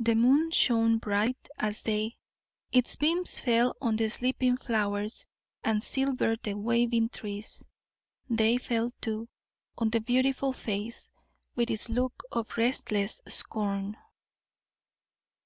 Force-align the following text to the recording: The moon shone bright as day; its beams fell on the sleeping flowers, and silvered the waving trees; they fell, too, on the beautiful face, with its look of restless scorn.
The 0.00 0.14
moon 0.14 0.50
shone 0.50 0.96
bright 0.96 1.46
as 1.58 1.82
day; 1.82 2.16
its 2.72 2.96
beams 2.96 3.38
fell 3.38 3.76
on 3.82 3.96
the 3.96 4.08
sleeping 4.08 4.56
flowers, 4.56 5.26
and 5.62 5.82
silvered 5.82 6.42
the 6.42 6.54
waving 6.54 7.10
trees; 7.10 7.66
they 8.30 8.56
fell, 8.56 8.90
too, 9.02 9.28
on 9.76 9.90
the 9.90 10.00
beautiful 10.00 10.54
face, 10.54 11.10
with 11.54 11.70
its 11.70 11.90
look 11.90 12.22
of 12.32 12.56
restless 12.56 13.20
scorn. 13.28 13.98